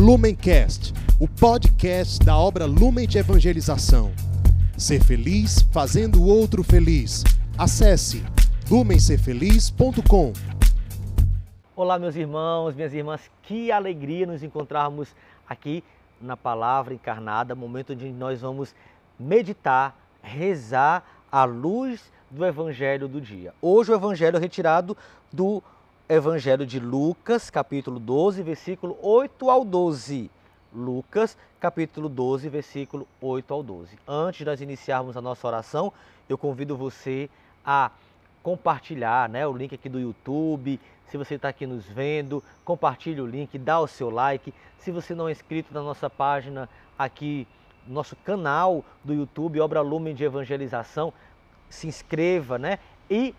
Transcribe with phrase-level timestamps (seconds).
[0.00, 4.10] Lumencast, o podcast da obra Lumen de Evangelização.
[4.74, 7.22] Ser feliz fazendo o outro feliz.
[7.58, 8.24] Acesse
[8.70, 10.32] lumencerfeliz.com.
[11.76, 15.14] Olá, meus irmãos, minhas irmãs, que alegria nos encontrarmos
[15.46, 15.84] aqui
[16.18, 18.74] na Palavra Encarnada, momento onde nós vamos
[19.18, 23.52] meditar, rezar à luz do Evangelho do dia.
[23.60, 24.96] Hoje o Evangelho é retirado
[25.30, 25.62] do
[26.10, 30.28] Evangelho de Lucas, capítulo 12, versículo 8 ao 12.
[30.74, 33.96] Lucas, capítulo 12, versículo 8 ao 12.
[34.08, 35.92] Antes de nós iniciarmos a nossa oração,
[36.28, 37.30] eu convido você
[37.64, 37.92] a
[38.42, 40.80] compartilhar né, o link aqui do YouTube.
[41.06, 44.52] Se você está aqui nos vendo, compartilhe o link, dá o seu like.
[44.80, 46.68] Se você não é inscrito na nossa página
[46.98, 47.46] aqui,
[47.86, 51.12] nosso canal do YouTube, Obra Lumen de Evangelização,
[51.68, 52.80] se inscreva, né?
[53.08, 53.32] E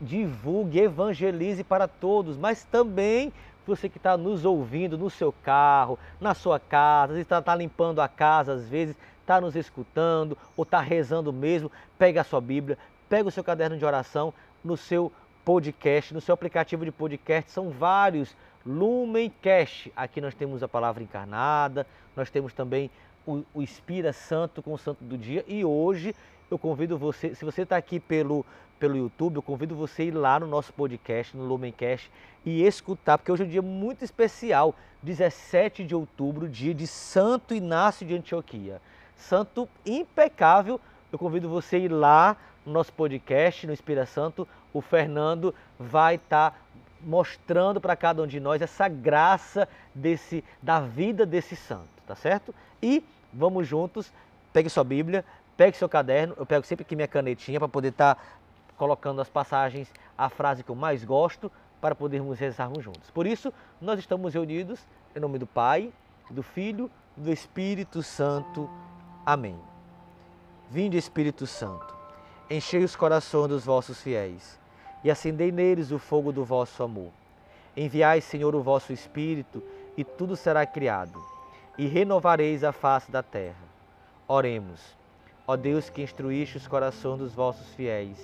[0.00, 3.32] divulgue, evangelize para todos, mas também
[3.66, 8.08] você que está nos ouvindo no seu carro, na sua casa, está tá limpando a
[8.08, 12.78] casa às vezes, está nos escutando ou está rezando mesmo, pega a sua Bíblia,
[13.08, 14.32] pega o seu caderno de oração
[14.64, 15.12] no seu
[15.44, 18.34] podcast, no seu aplicativo de podcast, são vários.
[18.66, 19.90] Lumencast.
[19.96, 22.90] Aqui nós temos a palavra encarnada, nós temos também
[23.26, 25.42] o, o Espírito Santo com o Santo do Dia.
[25.48, 26.14] E hoje
[26.50, 28.44] eu convido você, se você está aqui pelo,
[28.78, 32.10] pelo YouTube, eu convido você a ir lá no nosso podcast, no Lumencast,
[32.44, 37.54] e escutar, porque hoje é um dia muito especial, 17 de outubro, dia de Santo
[37.54, 38.80] Inácio de Antioquia.
[39.16, 40.80] Santo impecável,
[41.12, 46.16] eu convido você a ir lá no nosso podcast, no Inspira Santo, o Fernando vai
[46.16, 46.56] estar tá
[47.00, 52.54] mostrando para cada um de nós essa graça desse, da vida desse santo, tá certo?
[52.82, 54.12] E vamos juntos,
[54.52, 55.24] pegue sua Bíblia,
[55.58, 58.22] Pegue seu caderno, eu pego sempre aqui minha canetinha para poder estar tá
[58.76, 61.50] colocando as passagens, a frase que eu mais gosto,
[61.80, 63.10] para podermos rezarmos juntos.
[63.10, 65.92] Por isso, nós estamos reunidos em nome do Pai,
[66.30, 68.70] do Filho do Espírito Santo.
[69.26, 69.58] Amém.
[70.70, 71.92] Vinde, Espírito Santo,
[72.48, 74.60] enchei os corações dos vossos fiéis
[75.02, 77.10] e acendei neles o fogo do vosso amor.
[77.76, 79.60] Enviai, Senhor, o vosso Espírito,
[79.96, 81.20] e tudo será criado,
[81.76, 83.66] e renovareis a face da terra.
[84.28, 84.97] Oremos.
[85.50, 88.18] Ó Deus que instruíste os corações dos vossos fiéis,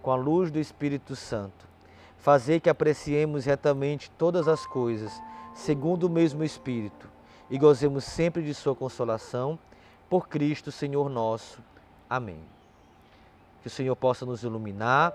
[0.00, 1.68] com a luz do Espírito Santo,
[2.16, 5.12] fazei que apreciemos retamente todas as coisas,
[5.54, 7.10] segundo o mesmo Espírito,
[7.50, 9.58] e gozemos sempre de Sua consolação,
[10.08, 11.60] por Cristo Senhor nosso.
[12.08, 12.40] Amém.
[13.60, 15.12] Que o Senhor possa nos iluminar,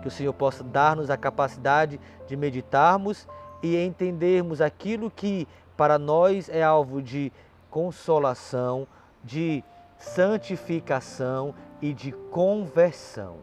[0.00, 3.28] que o Senhor possa dar-nos a capacidade de meditarmos
[3.62, 5.46] e entendermos aquilo que
[5.76, 7.30] para nós é alvo de
[7.70, 8.86] consolação,
[9.22, 9.62] de
[9.98, 13.36] santificação e de conversão.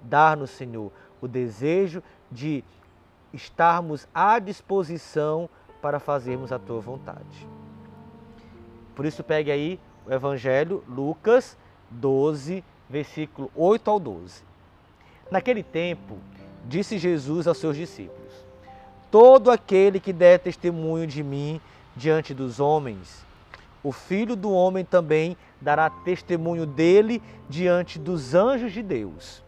[0.00, 2.64] Dar-nos, Senhor, o desejo de
[3.32, 5.48] estarmos à disposição
[5.82, 7.46] para fazermos a tua vontade.
[8.94, 11.56] Por isso, pegue aí o Evangelho, Lucas
[11.90, 14.42] 12, versículo 8 ao 12.
[15.30, 16.18] Naquele tempo,
[16.64, 18.32] disse Jesus aos seus discípulos:
[19.10, 21.60] Todo aquele que der testemunho de mim
[21.94, 23.26] diante dos homens,
[23.88, 29.42] o Filho do Homem também dará testemunho dele diante dos anjos de Deus.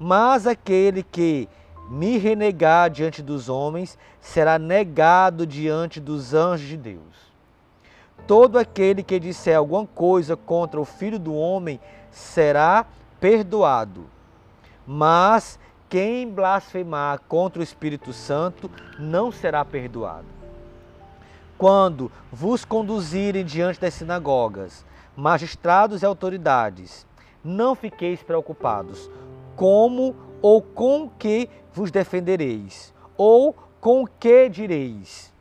[0.00, 1.48] Mas aquele que
[1.88, 7.32] me renegar diante dos homens será negado diante dos anjos de Deus.
[8.26, 11.78] Todo aquele que disser alguma coisa contra o Filho do Homem
[12.10, 12.84] será
[13.20, 14.06] perdoado.
[14.84, 15.56] Mas
[15.88, 18.68] quem blasfemar contra o Espírito Santo
[18.98, 20.41] não será perdoado.
[21.62, 24.84] Quando vos conduzirem diante das sinagogas,
[25.14, 27.06] magistrados e autoridades,
[27.44, 29.08] não fiqueis preocupados
[29.54, 35.32] como ou com que vos defendereis, ou com que direis,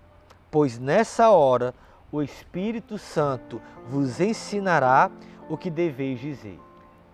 [0.51, 1.73] pois nessa hora
[2.11, 5.09] o Espírito Santo vos ensinará
[5.49, 6.59] o que deveis dizer.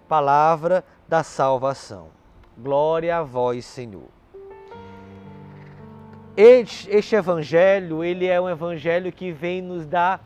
[0.10, 2.10] Palavra da salvação.
[2.58, 4.17] Glória a vós, Senhor.
[6.38, 10.24] Este, este evangelho, ele é um evangelho que vem nos dar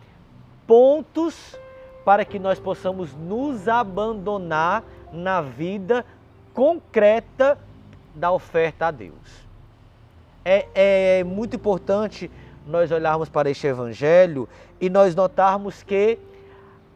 [0.68, 1.58] pontos
[2.04, 4.84] para que nós possamos nos abandonar
[5.14, 6.06] na vida
[6.54, 7.58] concreta
[8.14, 9.48] da oferta a Deus.
[10.44, 12.30] É, é muito importante
[12.68, 14.50] nós olharmos para este Evangelho
[14.82, 16.20] e nós notarmos que,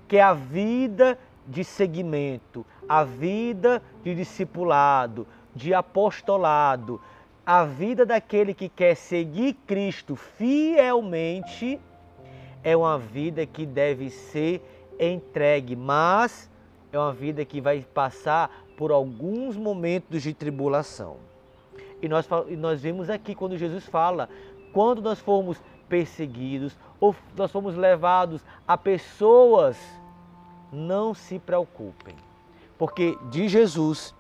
[0.10, 1.18] que a vida
[1.48, 5.26] de seguimento, a vida de discipulado,
[5.56, 7.00] de apostolado,
[7.46, 11.80] a vida daquele que quer seguir Cristo fielmente,
[12.64, 14.62] é uma vida que deve ser
[15.00, 16.50] entregue, mas
[16.92, 21.18] é uma vida que vai passar por alguns momentos de tribulação.
[22.02, 22.28] E nós,
[22.58, 24.28] nós vemos aqui quando Jesus fala,
[24.74, 29.78] quando nós formos perseguidos ou nós fomos levados a pessoas,
[30.72, 32.16] não se preocupem,
[32.78, 34.16] porque de Jesus,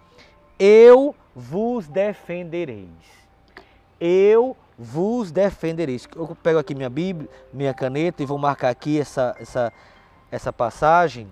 [0.59, 2.87] eu vos defendereis.
[3.99, 6.07] Eu vos defendereis.
[6.15, 9.73] Eu pego aqui minha Bíblia, minha caneta e vou marcar aqui essa, essa,
[10.31, 11.27] essa passagem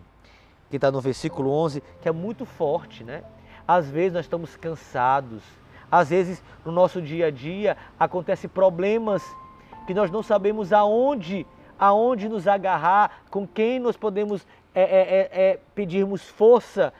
[0.69, 3.23] que está no versículo 11, que é muito forte, né?
[3.67, 5.41] Às vezes nós estamos cansados,
[5.89, 9.23] às vezes no nosso dia a dia acontecem problemas
[9.85, 11.45] que nós não sabemos aonde,
[11.77, 16.93] aonde nos agarrar, com quem nós podemos é, é, é, é pedirmos força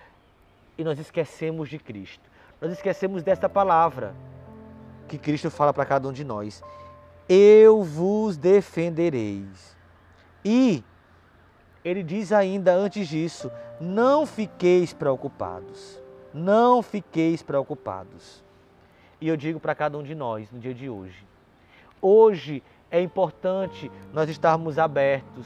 [0.78, 2.33] e nós esquecemos de Cristo.
[2.64, 4.16] Nós esquecemos desta palavra
[5.10, 6.64] que Cristo fala para cada um de nós.
[7.28, 9.76] Eu vos defendereis.
[10.46, 10.82] E
[11.84, 13.52] ele diz ainda antes disso:
[13.82, 16.02] não fiqueis preocupados.
[16.34, 18.42] Não fiqueis preocupados.
[19.20, 21.28] E eu digo para cada um de nós no dia de hoje:
[22.02, 25.46] hoje é importante nós estarmos abertos.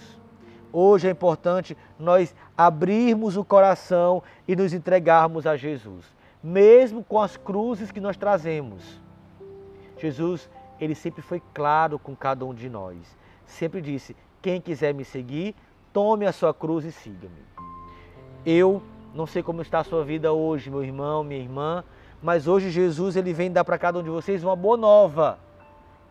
[0.71, 6.05] Hoje é importante nós abrirmos o coração e nos entregarmos a Jesus,
[6.43, 8.83] mesmo com as cruzes que nós trazemos.
[9.97, 10.49] Jesus,
[10.79, 12.97] ele sempre foi claro com cada um de nós.
[13.45, 15.55] Sempre disse: quem quiser me seguir,
[15.97, 17.43] Tome a sua cruz e siga-me.
[18.45, 18.83] Eu
[19.15, 21.83] não sei como está a sua vida hoje, meu irmão, minha irmã,
[22.21, 25.39] mas hoje Jesus ele vem dar para cada um de vocês uma boa nova,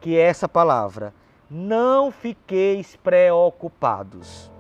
[0.01, 1.15] que é essa palavra:
[1.49, 4.51] não fiqueis preocupados.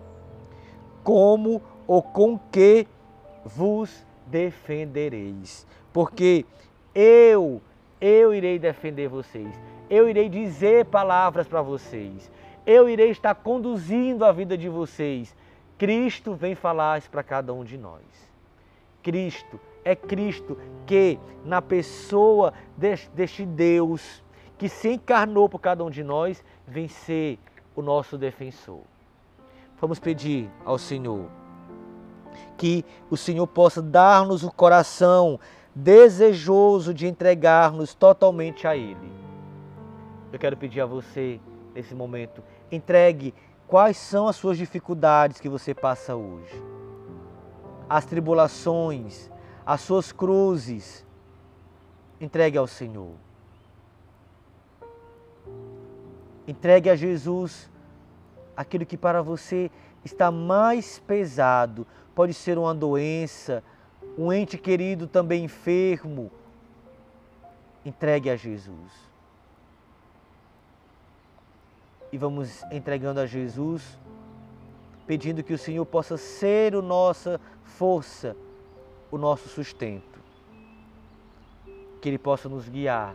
[1.03, 2.87] Como ou com que
[3.45, 5.67] vos defendereis?
[5.93, 6.45] Porque
[6.95, 7.63] eu,
[8.01, 9.49] eu irei defender vocês.
[9.89, 12.31] Eu irei dizer palavras para vocês
[12.67, 15.35] eu irei estar conduzindo a vida de vocês.
[15.79, 18.03] Cristo vem falar para cada um de nós.
[19.03, 24.25] Cristo, é Cristo que, na pessoa deste Deus
[24.59, 27.39] que se encarnou por cada um de nós, vem ser
[27.77, 28.81] o nosso defensor.
[29.79, 31.31] Vamos pedir ao Senhor
[32.57, 35.39] que o Senhor possa dar-nos o coração
[35.75, 39.13] desejoso de entregar-nos totalmente a Ele.
[40.33, 41.41] Eu quero pedir a você,
[41.75, 43.33] nesse momento, Entregue
[43.67, 46.63] quais são as suas dificuldades que você passa hoje.
[47.89, 49.31] As tribulações,
[49.65, 51.05] as suas cruzes.
[52.21, 53.13] Entregue ao Senhor.
[56.47, 57.71] Entregue a Jesus
[58.57, 59.71] aquilo que para você
[60.07, 61.87] está mais pesado.
[62.15, 63.63] Pode ser uma doença,
[64.17, 66.31] um ente querido também enfermo.
[67.85, 69.07] Entregue a Jesus
[72.13, 73.99] e vamos entregando a Jesus,
[75.07, 78.37] pedindo que o Senhor possa ser a nossa força,
[79.11, 80.19] o nosso sustento.
[82.01, 83.15] Que Ele possa nos guiar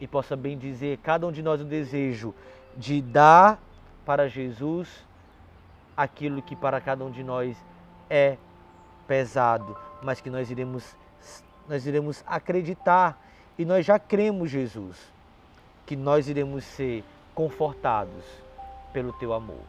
[0.00, 2.34] e possa bem dizer cada um de nós o desejo
[2.76, 3.60] de dar
[4.06, 4.88] para Jesus
[6.02, 7.62] aquilo que para cada um de nós
[8.08, 8.38] é
[9.06, 10.96] pesado, mas que nós iremos
[11.68, 13.22] nós iremos acreditar
[13.58, 14.98] e nós já cremos Jesus
[15.84, 17.04] que nós iremos ser
[17.34, 18.24] confortados
[18.94, 19.62] pelo teu amor.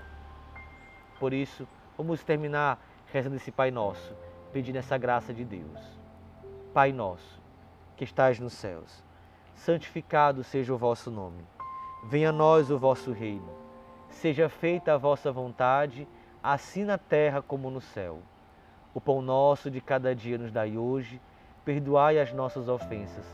[1.20, 1.68] Por isso,
[1.98, 2.80] vamos terminar
[3.12, 4.16] rezando esse Pai Nosso,
[4.54, 5.80] pedindo essa graça de Deus.
[6.74, 7.42] Pai Nosso,
[7.98, 9.04] que estás nos céus,
[9.54, 11.44] santificado seja o vosso nome.
[12.06, 13.50] Venha a nós o vosso reino.
[14.10, 16.08] Seja feita a vossa vontade,
[16.44, 18.20] assim na terra como no céu.
[18.94, 21.22] O pão nosso de cada dia nos dai hoje.
[21.64, 23.26] Perdoai as nossas ofensas,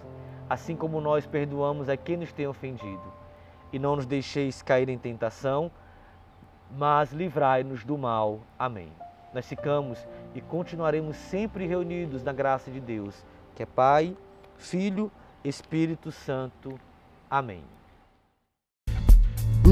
[0.49, 3.13] assim como nós perdoamos a quem nos tem ofendido
[3.71, 5.71] e não nos deixeis cair em tentação,
[6.71, 8.41] mas livrai-nos do mal.
[8.57, 8.91] Amém.
[9.33, 14.15] Nós ficamos e continuaremos sempre reunidos na graça de Deus, que é Pai,
[14.57, 15.11] Filho,
[15.43, 16.79] Espírito Santo.
[17.29, 17.76] Amém.